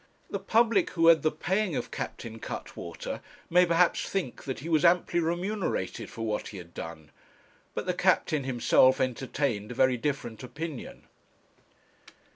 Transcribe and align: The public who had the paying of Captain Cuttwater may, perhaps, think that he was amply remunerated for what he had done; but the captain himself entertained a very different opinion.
The 0.31 0.39
public 0.39 0.89
who 0.89 1.09
had 1.09 1.21
the 1.21 1.29
paying 1.29 1.75
of 1.75 1.91
Captain 1.91 2.39
Cuttwater 2.39 3.21
may, 3.51 3.67
perhaps, 3.67 4.09
think 4.09 4.45
that 4.45 4.57
he 4.61 4.67
was 4.67 4.83
amply 4.83 5.19
remunerated 5.19 6.09
for 6.09 6.25
what 6.25 6.47
he 6.47 6.57
had 6.57 6.73
done; 6.73 7.11
but 7.75 7.85
the 7.85 7.93
captain 7.93 8.43
himself 8.43 8.99
entertained 8.99 9.69
a 9.71 9.75
very 9.75 9.97
different 9.97 10.41
opinion. 10.41 11.03